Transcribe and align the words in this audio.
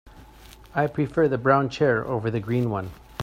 I 0.73 0.87
prefer 0.87 1.27
the 1.27 1.37
brown 1.37 1.69
chair 1.69 2.03
over 2.03 2.31
the 2.31 2.39
green 2.39 2.71
one. 2.71 2.89